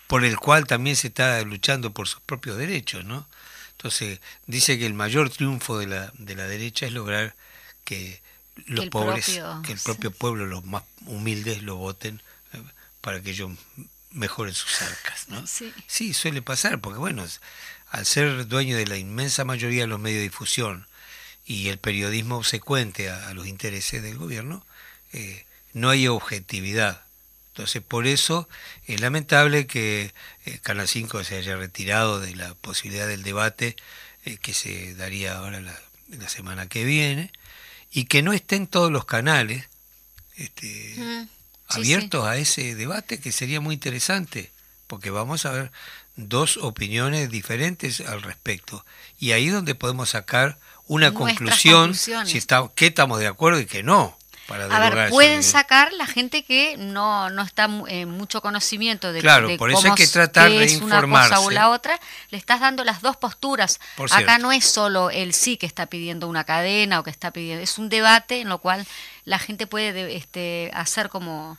[0.07, 3.27] por el cual también se está luchando por sus propios derechos, ¿no?
[3.73, 7.35] Entonces, dice que el mayor triunfo de la, de la derecha es lograr
[7.85, 8.23] que
[8.67, 9.85] los el pobres, propio- que el sí.
[9.85, 12.23] propio pueblo, los más humildes, lo voten
[12.53, 12.63] eh,
[13.01, 13.51] para que ellos
[14.15, 15.47] mejoren sus arcas, ¿no?
[15.47, 15.73] Sí.
[15.87, 17.27] Sí, suele pasar, porque bueno,
[17.91, 20.87] al ser dueño de la inmensa mayoría de los medios de difusión
[21.45, 24.65] y el periodismo obsecuente a, a los intereses del gobierno,
[25.13, 27.05] eh, no hay objetividad.
[27.49, 28.49] Entonces, por eso
[28.87, 30.13] es lamentable que
[30.47, 33.77] eh, Canal 5 se haya retirado de la posibilidad del debate
[34.25, 37.31] eh, que se daría ahora la, la semana que viene
[37.93, 39.69] y que no estén todos los canales
[40.37, 41.29] este, Mm,
[41.69, 44.51] sí, abiertos a ese debate que sería muy interesante,
[44.87, 45.73] porque vamos a ver
[46.17, 48.85] dos opiniones diferentes al respecto.
[49.19, 53.61] Y ahí es donde podemos sacar una Nuestras conclusión, si está, qué estamos de acuerdo
[53.61, 54.17] y qué no.
[54.47, 55.11] Para A ver, eso.
[55.15, 59.57] pueden sacar la gente que no, no está en eh, mucho conocimiento de, Claro, de
[59.57, 61.55] por eso hay que tratar de es una cosa o informarse.
[61.55, 61.99] la otra.
[62.29, 63.81] Le estás dando las dos posturas.
[63.97, 64.39] Por Acá cierto.
[64.43, 67.79] no es solo el sí que está pidiendo una cadena o que está pidiendo, es
[67.79, 68.87] un debate en lo cual
[69.25, 71.57] la gente puede de- este, hacer como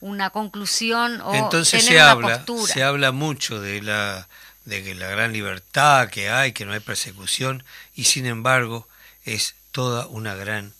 [0.00, 2.74] una conclusión o Entonces tener se una habla, postura.
[2.74, 4.28] se habla mucho de la
[4.64, 7.62] de que la gran libertad que hay, que no hay persecución,
[7.94, 8.88] y sin embargo
[9.24, 10.72] es toda una gran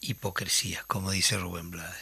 [0.00, 1.96] hipocresía, como dice Rubén Blades.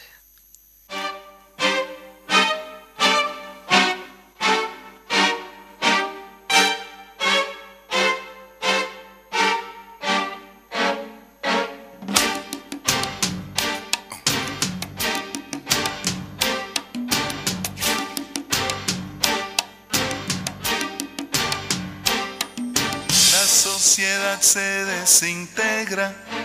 [23.31, 26.36] La sociedad se desintegra.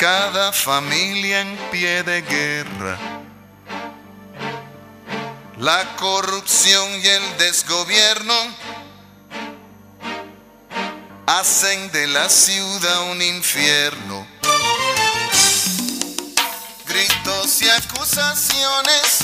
[0.00, 2.98] Cada familia en pie de guerra.
[5.58, 8.34] La corrupción y el desgobierno
[11.26, 14.26] hacen de la ciudad un infierno.
[16.86, 19.18] Gritos y acusaciones,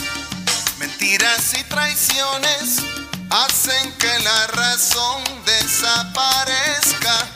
[0.78, 2.82] mentiras y traiciones
[3.30, 7.35] hacen que la razón desaparezca.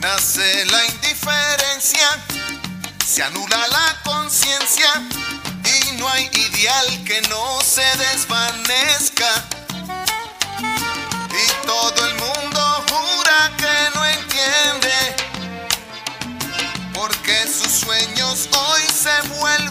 [0.00, 2.08] Nace la indiferencia,
[3.06, 4.90] se anula la conciencia
[5.62, 9.28] y no hay ideal que no se desvanezca.
[11.30, 15.16] Y todo el mundo jura que no entiende,
[16.94, 19.69] porque sus sueños hoy se vuelven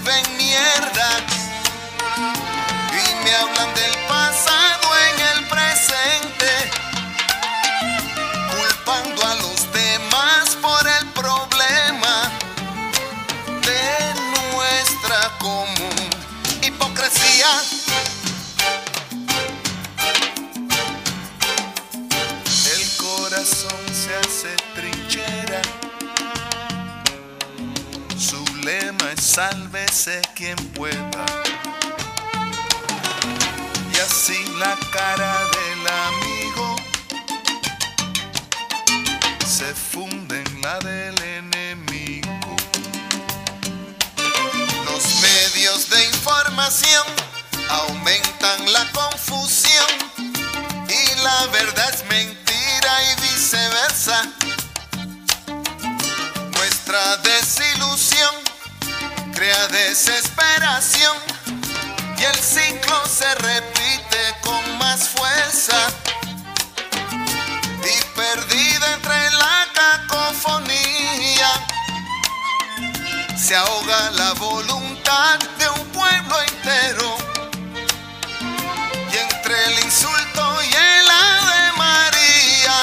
[29.40, 31.26] sálvese quien pueda
[33.94, 36.76] y así la cara del amigo
[39.48, 42.38] se funde en la del enemigo.
[44.84, 47.06] Los medios de información
[47.70, 49.92] aumentan la confusión
[50.90, 54.22] y la verdad es mentira y viceversa.
[56.58, 58.39] Nuestra desilusión
[59.40, 61.16] crea desesperación
[62.18, 65.78] y el ciclo se repite con más fuerza.
[67.82, 71.52] Y perdida entre la cacofonía,
[73.38, 77.16] se ahoga la voluntad de un pueblo entero.
[79.14, 82.78] Y entre el insulto y el ave María,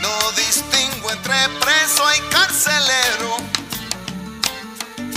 [0.00, 3.56] no distingo entre preso y carcelero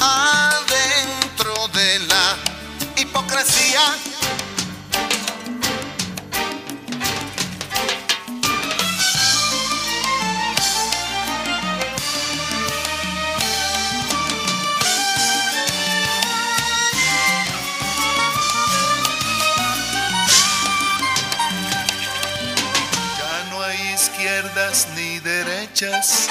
[0.02, 2.36] adentro de la
[2.98, 3.82] hipocresía.
[23.18, 26.30] Ya no hay izquierdas ni derechas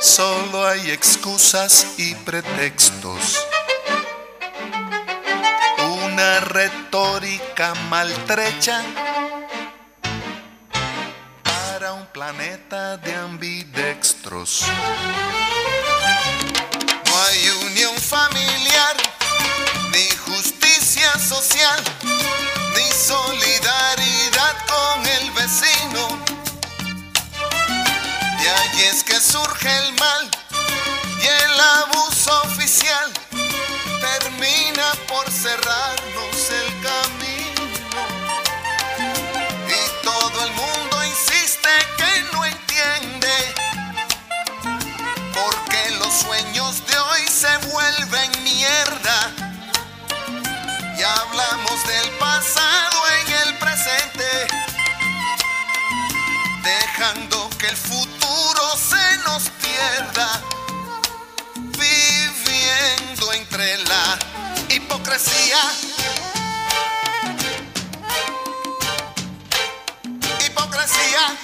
[0.00, 3.46] solo hay excusas y pretextos.
[6.02, 8.82] Una retórica maltrecha
[11.42, 14.62] para un planeta de ambidextros.
[17.06, 18.96] No hay unión familiar,
[19.92, 21.82] ni justicia social,
[22.74, 23.49] ni solidaridad
[29.30, 30.28] surge el mal
[31.22, 33.12] y el abuso oficial
[34.00, 37.62] termina por cerrarnos el camino.
[39.68, 43.36] Y todo el mundo insiste que no entiende,
[45.32, 49.30] porque los sueños de hoy se vuelven mierda.
[50.98, 52.89] Y hablamos del pasado
[65.10, 65.58] hipocresía.
[70.46, 71.36] Hipocresía.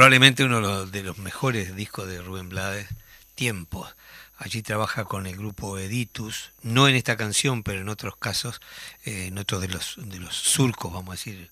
[0.00, 2.88] Probablemente uno de los- mejores discos de Rubén Blades,
[3.34, 3.94] Tiempos.
[4.38, 8.62] Allí trabaja con el grupo Editus, no en esta canción, pero en otros casos,
[9.04, 11.50] eh, en otros de los, de los surcos, vamos a decir,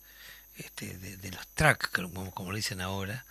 [0.57, 3.27] este, de, los tracks, como, lo dicen ahora,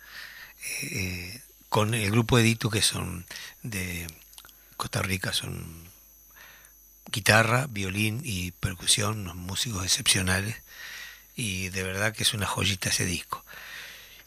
[0.82, 3.26] eh, con el grupo Editus, que son
[3.64, 4.06] de
[4.76, 5.90] Costa Rica, son
[7.10, 10.62] guitarra, violín y percusión, unos músicos excepcionales,
[11.34, 13.44] y de verdad que es una joyita ese disco.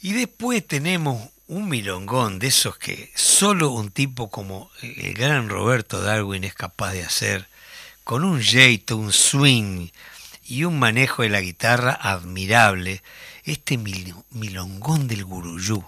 [0.03, 6.01] Y después tenemos un milongón de esos que solo un tipo como el gran Roberto
[6.01, 7.47] Darwin es capaz de hacer,
[8.03, 9.89] con un jeito, un swing
[10.43, 13.03] y un manejo de la guitarra admirable,
[13.43, 15.83] este milongón del guruyú.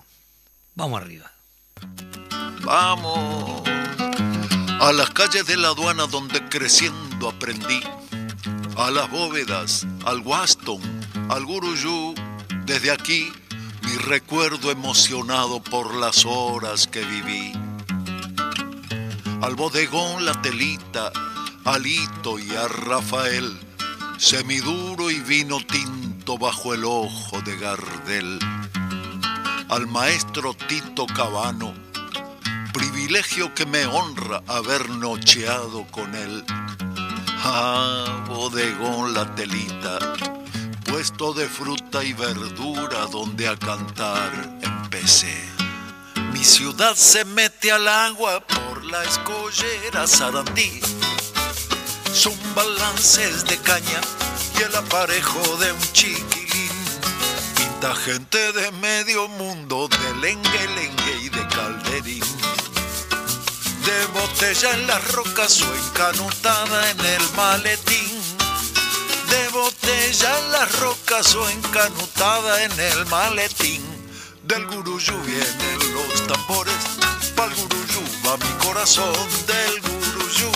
[0.75, 1.31] Vamos arriba.
[2.61, 3.67] Vamos
[4.79, 7.81] a las calles de la aduana donde creciendo aprendí,
[8.77, 10.81] a las bóvedas, al Waston,
[11.29, 12.13] al Guruyú,
[12.65, 13.31] desde aquí
[13.83, 17.53] mi recuerdo emocionado por las horas que viví.
[19.41, 21.11] Al bodegón la telita,
[21.65, 23.59] Alito y a Rafael,
[24.17, 28.39] semiduro y vino tinto bajo el ojo de Gardel.
[29.69, 31.73] Al maestro Tito Cabano,
[32.73, 36.43] privilegio que me honra haber nocheado con él.
[37.45, 39.99] Ah, bodegón la telita,
[40.93, 44.31] puesto de fruta y verdura donde a cantar
[44.61, 45.35] empecé.
[46.31, 50.81] Mi ciudad se mete al agua por la escollera Sarandí.
[52.13, 54.01] Son balances de caña
[54.59, 56.77] y el aparejo de un chiquilín.
[57.57, 62.23] Pinta gente de medio mundo, de lengue, lengue y de calderín.
[63.83, 68.32] De botella en las rocas o encanutada en el maletín
[69.33, 73.81] de botella en las rocas o encanutada en el maletín.
[74.43, 76.83] Del guruyú vienen los tambores,
[77.35, 79.15] pa'l guruyú va mi corazón
[79.47, 80.51] del guruyú.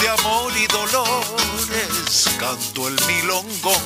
[0.00, 3.84] De amor y dolores canto el milongón.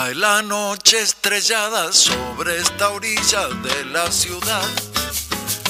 [0.00, 4.66] Cae la noche estrellada sobre esta orilla de la ciudad.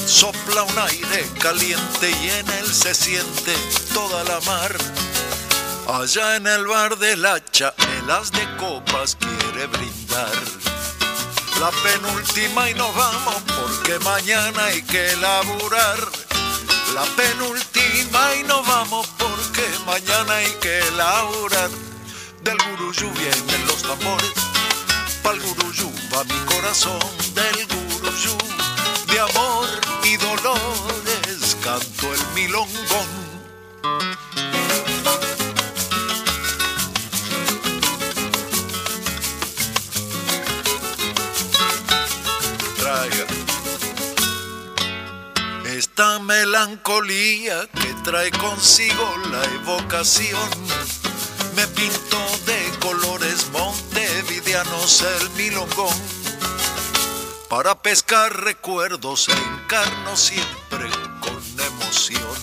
[0.05, 3.53] Sopla un aire caliente y en él se siente
[3.93, 4.73] toda la mar.
[5.85, 10.37] Allá en el bar del hacha, el as de copas quiere brindar.
[11.59, 15.99] La penúltima y nos vamos porque mañana hay que laburar.
[16.93, 21.90] La penúltima y nos vamos porque mañana hay que laburar.
[22.43, 24.33] Del guruyú vienen los tambores,
[25.21, 26.99] pa'l guruyú va mi corazón.
[27.35, 28.35] Del guruyú
[29.07, 29.67] de amor
[30.03, 33.09] y dolores canto el milongón.
[42.79, 43.25] Traiga
[45.65, 51.00] esta melancolía que trae consigo la evocación.
[51.61, 55.95] Me pinto de colores montevideanos el milongón.
[57.49, 60.89] Para pescar recuerdos encarno siempre
[61.19, 62.35] con emoción.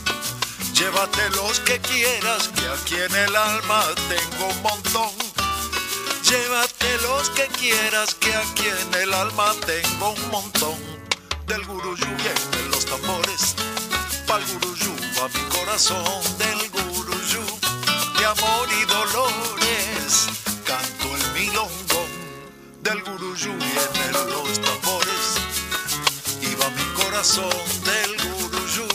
[0.72, 5.10] Llévate los que quieras, que aquí en el alma tengo un montón.
[6.22, 10.78] Llévate los que quieras, que aquí en el alma tengo un montón.
[11.48, 13.56] Del guruyú vienen los tambores,
[14.28, 16.38] pa'l guruyú va mi corazón.
[22.88, 25.36] Del guruyú vienen los tambores,
[26.40, 27.52] y va mi corazón.
[27.84, 28.88] Del guruyú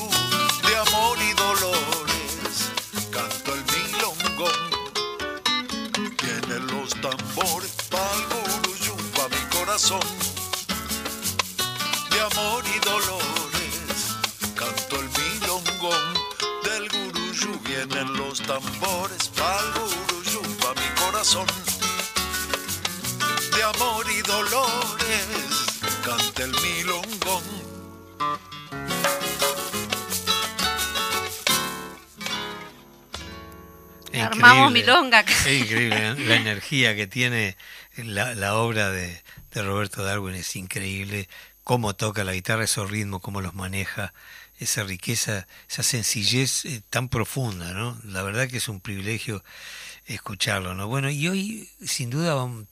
[0.67, 2.71] de amor y dolores,
[3.11, 4.61] canto el milongón.
[6.23, 10.07] Vienen los tambores, pa'l guruyú va mi corazón.
[12.09, 14.17] De amor y dolores,
[14.55, 16.03] canto el milongón.
[16.63, 21.62] Del guruyú vienen los tambores, pa'l guruyú va mi corazón.
[23.75, 27.43] Amor y dolores, canta el milongón.
[34.13, 35.21] Armamos milonga.
[35.21, 36.15] Es increíble ¿eh?
[36.27, 37.57] la energía que tiene
[37.97, 39.21] la, la obra de,
[39.51, 41.27] de Roberto Darwin, es increíble
[41.63, 44.13] cómo toca la guitarra, esos ritmos, cómo los maneja,
[44.59, 47.99] esa riqueza, esa sencillez eh, tan profunda, ¿no?
[48.03, 49.43] La verdad que es un privilegio
[50.05, 50.87] escucharlo, ¿no?
[50.87, 52.65] Bueno, y hoy sin duda vamos,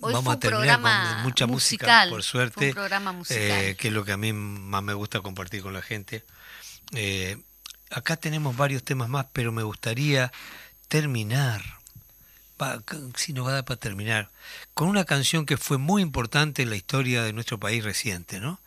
[0.00, 3.42] Hoy vamos a terminar con mucha música, por suerte, un programa musical.
[3.42, 6.24] eh, que es lo que a mí más me gusta compartir con la gente.
[6.92, 7.38] Eh,
[7.90, 10.32] acá tenemos varios temas más, pero me gustaría
[10.88, 11.62] terminar,
[13.16, 14.30] si nos va a dar para terminar,
[14.74, 18.60] con una canción que fue muy importante en la historia de nuestro país reciente, ¿no?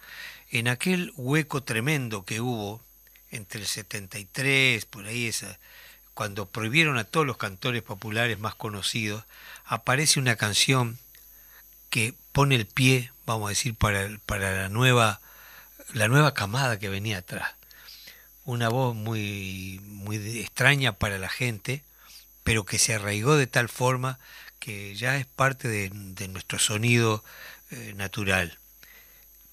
[0.52, 2.82] En aquel hueco tremendo que hubo
[3.30, 5.60] entre el 73, por ahí esa,
[6.16, 9.24] cuando prohibieron a todos los cantores populares más conocidos,
[9.64, 10.98] aparece una canción
[11.90, 15.22] que pone el pie, vamos a decir, para, para la nueva
[15.94, 17.52] la nueva camada que venía atrás.
[18.46, 21.84] Una voz muy muy extraña para la gente,
[22.44, 24.20] pero que se arraigó de tal forma
[24.60, 27.24] que ya es parte de, nuestro sonido
[27.72, 28.58] eh, natural.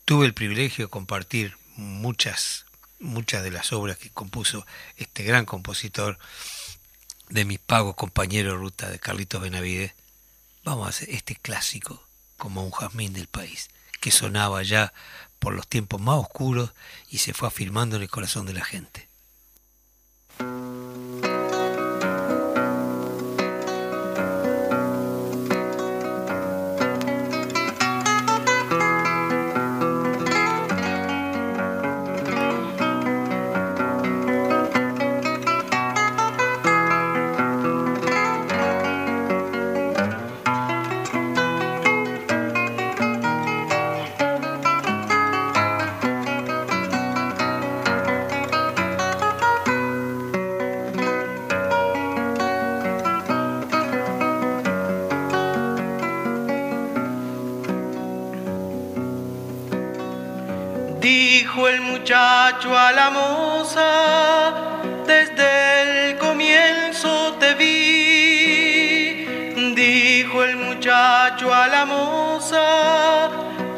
[0.05, 2.65] Tuve el privilegio de compartir muchas
[2.99, 4.67] muchas de las obras que compuso
[4.97, 6.19] este gran compositor
[7.29, 9.93] de mis pagos compañeros de ruta de Carlitos Benavides.
[10.65, 12.06] Vamos a hacer este clásico
[12.37, 13.71] como un jazmín del país,
[14.01, 14.93] que sonaba ya
[15.39, 16.73] por los tiempos más oscuros
[17.09, 19.09] y se fue afirmando en el corazón de la gente.
[62.65, 64.55] A la moza,
[65.07, 69.27] desde el comienzo te vi.
[69.75, 73.29] Dijo el muchacho a la moza,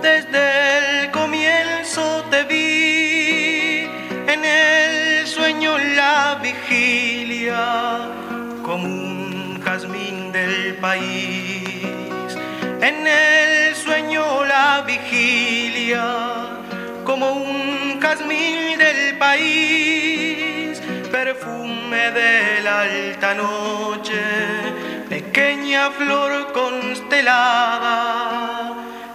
[0.00, 3.90] desde el comienzo te vi.
[4.28, 7.98] En el sueño la vigilia,
[8.62, 11.82] como un jazmín del país.
[12.80, 16.57] En el sueño la vigilia,
[17.08, 20.78] como un jazmín del país,
[21.10, 24.20] perfume de la alta noche,
[25.08, 27.94] pequeña flor constelada,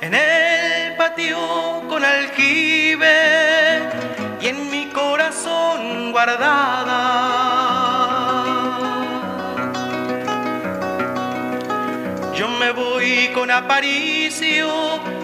[0.01, 3.83] en el patio con aljibe
[4.41, 7.82] y en mi corazón guardada.
[12.63, 14.69] Me voy con Aparicio,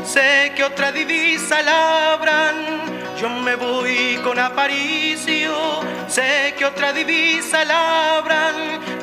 [0.03, 2.55] sé que otra divisa labran.
[3.19, 5.53] Yo me voy con Aparicio,
[6.09, 8.55] sé que otra divisa labran.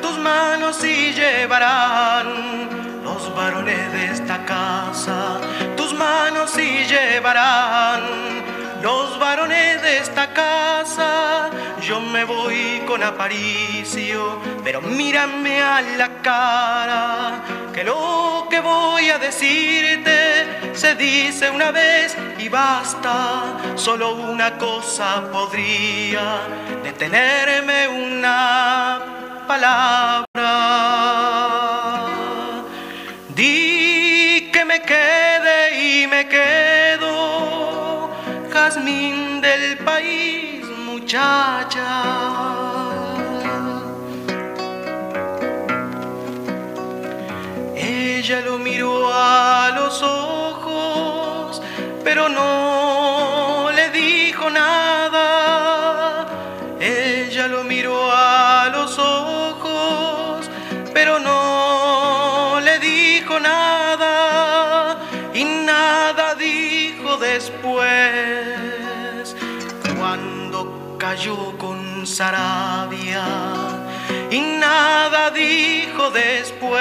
[0.03, 2.27] Tus manos sí llevarán
[3.03, 5.39] los varones de esta casa.
[5.75, 8.01] Tus manos sí llevarán
[8.87, 11.49] los varones de esta casa.
[11.81, 19.17] Yo me voy con Aparicio, pero mírame a la cara, que lo que voy a
[19.17, 20.17] decirte
[20.73, 23.15] se dice una vez y basta.
[23.75, 26.25] Solo una cosa podría
[26.87, 28.99] detenerme una
[29.49, 30.47] palabra.
[33.35, 35.16] Di que me quede
[47.75, 51.61] Ella lo miró a los ojos,
[52.03, 55.66] pero no le dijo nada.
[71.17, 73.25] Cayó con Sarabia.
[74.29, 76.77] Y nada dijo después,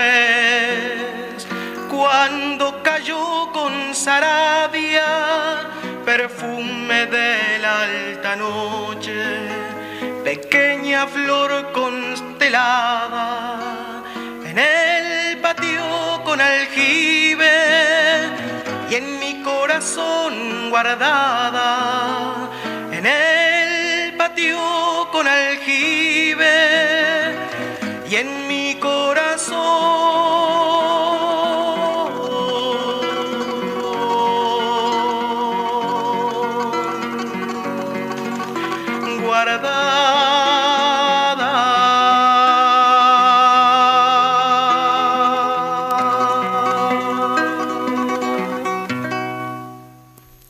[1.88, 5.70] cuando cayó con Sarabia,
[6.04, 9.48] perfume de la alta noche,
[10.22, 13.58] pequeña flor constelada,
[14.44, 17.56] en el patio con aljibe
[18.90, 22.50] y en mi corazón guardada,
[25.10, 26.44] con aljibe
[28.10, 29.56] y en mi corazón
[39.24, 39.96] guardada.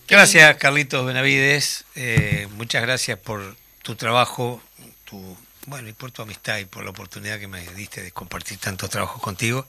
[0.08, 3.54] Gracias Carlitos Benavides, eh, muchas gracias por
[3.86, 4.60] tu trabajo,
[5.04, 8.58] tu bueno, y por tu amistad y por la oportunidad que me diste de compartir
[8.58, 9.64] tantos trabajos contigo,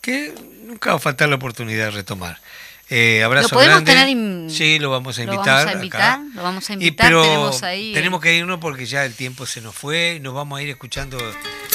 [0.00, 0.34] que
[0.64, 2.40] nunca va a faltar la oportunidad de retomar.
[2.88, 3.92] Eh, abrazo ¿Lo podemos grande.
[3.92, 5.66] tener Sí, lo vamos a lo invitar.
[5.66, 5.74] vamos a acá.
[5.84, 9.04] invitar, lo vamos a Y invitar, pero tenemos ahí, tenemos eh, que irnos porque ya
[9.04, 10.18] el tiempo se nos fue.
[10.22, 11.18] Nos vamos a ir escuchando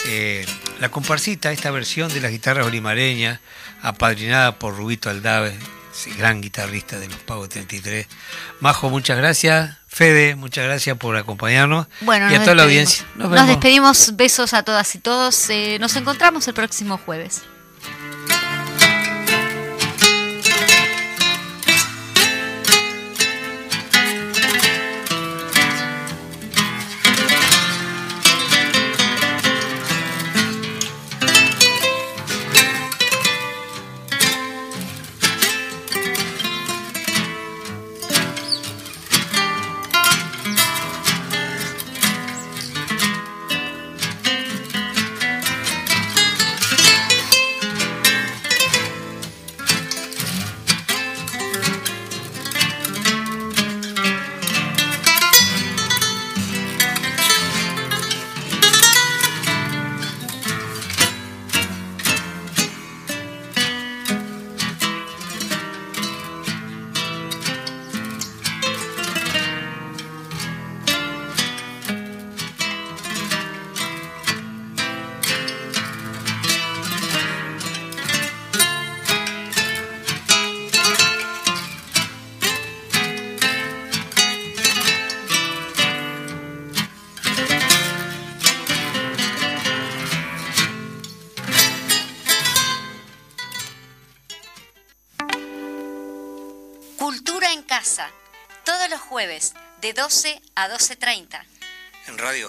[0.08, 0.48] eh,
[0.80, 3.40] la comparsita, esta versión de las guitarras olimareñas,
[3.84, 5.56] apadrinada por Rubito Aldave,
[5.98, 8.08] ese gran guitarrista de los Pagos 33.
[8.60, 9.78] Majo, muchas gracias.
[9.88, 11.88] Fede, muchas gracias por acompañarnos.
[12.02, 13.06] Bueno, y a toda la audiencia.
[13.16, 15.50] Nos Nos, despedimos, besos a todas y todos.
[15.50, 17.42] eh, nos encontramos el próximo jueves.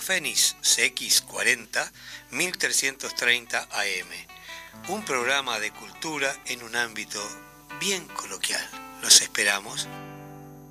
[0.08, 1.92] Fénix CX40
[2.30, 4.08] 1330 AM.
[4.88, 7.20] Un programa de cultura en un ámbito
[7.78, 8.66] bien coloquial.
[9.02, 9.86] Los esperamos.